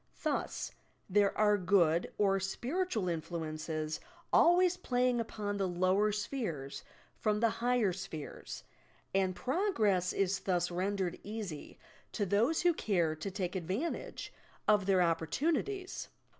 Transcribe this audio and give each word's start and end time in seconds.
Thus, 0.23 0.71
there 1.07 1.37
are 1.37 1.59
good 1.59 2.11
or 2.17 2.39
spiritual 2.39 3.07
influences 3.07 3.99
always 4.33 4.75
playing 4.75 5.19
upon 5.19 5.57
the 5.57 5.67
lower 5.67 6.11
spheres 6.11 6.83
from 7.19 7.39
the 7.39 7.51
higher 7.61 7.93
spheres, 7.93 8.63
and 9.13 9.35
progress 9.35 10.11
is 10.11 10.39
thus 10.39 10.71
rendered 10.71 11.19
easy 11.21 11.77
to 12.13 12.25
those 12.25 12.63
who 12.63 12.73
care 12.73 13.15
to 13.17 13.29
take 13.29 13.55
advantage 13.55 14.33
of 14.67 14.87
their 14.87 15.03
opportunities. 15.03 16.09